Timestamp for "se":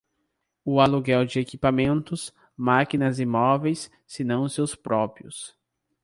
4.07-4.23